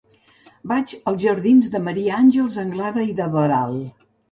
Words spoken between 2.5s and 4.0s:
Anglada i d'Abadal.